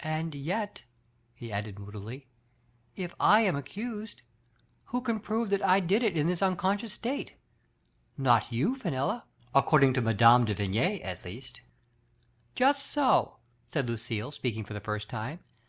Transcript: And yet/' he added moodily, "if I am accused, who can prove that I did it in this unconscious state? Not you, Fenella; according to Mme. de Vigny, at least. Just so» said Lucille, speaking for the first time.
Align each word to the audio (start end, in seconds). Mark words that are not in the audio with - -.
And 0.00 0.32
yet/' 0.34 0.80
he 1.32 1.52
added 1.52 1.78
moodily, 1.78 2.26
"if 2.96 3.14
I 3.20 3.42
am 3.42 3.54
accused, 3.54 4.22
who 4.86 5.00
can 5.00 5.20
prove 5.20 5.50
that 5.50 5.62
I 5.62 5.78
did 5.78 6.02
it 6.02 6.16
in 6.16 6.26
this 6.26 6.42
unconscious 6.42 6.94
state? 6.94 7.34
Not 8.18 8.52
you, 8.52 8.74
Fenella; 8.74 9.22
according 9.54 9.94
to 9.94 10.00
Mme. 10.00 10.46
de 10.46 10.52
Vigny, 10.56 11.00
at 11.00 11.24
least. 11.24 11.60
Just 12.56 12.86
so» 12.86 13.36
said 13.68 13.88
Lucille, 13.88 14.32
speaking 14.32 14.64
for 14.64 14.74
the 14.74 14.80
first 14.80 15.08
time. 15.08 15.38